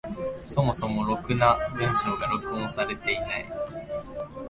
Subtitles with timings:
[0.43, 3.45] そもそもろくな文章が録音されていない。